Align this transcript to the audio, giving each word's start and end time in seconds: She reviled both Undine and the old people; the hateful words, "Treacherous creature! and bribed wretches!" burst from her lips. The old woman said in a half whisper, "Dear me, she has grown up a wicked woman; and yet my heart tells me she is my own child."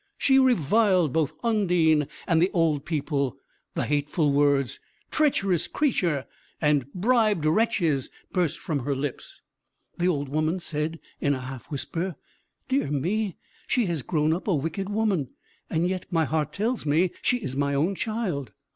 She 0.17 0.39
reviled 0.39 1.13
both 1.13 1.35
Undine 1.43 2.07
and 2.25 2.41
the 2.41 2.49
old 2.55 2.85
people; 2.85 3.37
the 3.75 3.85
hateful 3.85 4.33
words, 4.33 4.79
"Treacherous 5.11 5.67
creature! 5.67 6.25
and 6.59 6.91
bribed 6.95 7.45
wretches!" 7.45 8.09
burst 8.33 8.57
from 8.57 8.79
her 8.79 8.95
lips. 8.95 9.43
The 9.99 10.07
old 10.07 10.27
woman 10.27 10.59
said 10.59 10.99
in 11.19 11.35
a 11.35 11.39
half 11.41 11.69
whisper, 11.69 12.15
"Dear 12.67 12.89
me, 12.89 13.35
she 13.67 13.85
has 13.85 14.01
grown 14.01 14.33
up 14.33 14.47
a 14.47 14.55
wicked 14.55 14.89
woman; 14.89 15.27
and 15.69 15.87
yet 15.87 16.07
my 16.09 16.25
heart 16.25 16.51
tells 16.51 16.83
me 16.83 17.11
she 17.21 17.37
is 17.37 17.55
my 17.55 17.75
own 17.75 17.93
child." 17.93 18.53